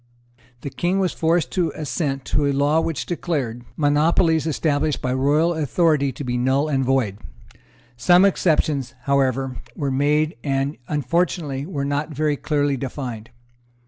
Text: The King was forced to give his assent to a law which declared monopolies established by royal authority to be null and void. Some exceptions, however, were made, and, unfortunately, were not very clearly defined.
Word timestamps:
The 0.61 0.71
King 0.71 0.97
was 0.97 1.13
forced 1.13 1.51
to 1.51 1.65
give 1.69 1.75
his 1.75 1.83
assent 1.89 2.25
to 2.25 2.47
a 2.47 2.51
law 2.51 2.81
which 2.81 3.05
declared 3.05 3.63
monopolies 3.77 4.47
established 4.47 4.99
by 4.99 5.13
royal 5.13 5.53
authority 5.53 6.11
to 6.13 6.23
be 6.23 6.37
null 6.39 6.67
and 6.69 6.83
void. 6.83 7.19
Some 7.97 8.25
exceptions, 8.25 8.95
however, 9.01 9.57
were 9.75 9.91
made, 9.91 10.37
and, 10.43 10.77
unfortunately, 10.87 11.67
were 11.67 11.85
not 11.85 12.09
very 12.09 12.35
clearly 12.35 12.77
defined. 12.77 13.29